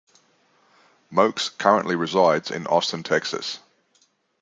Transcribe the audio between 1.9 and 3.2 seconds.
resides in Austin,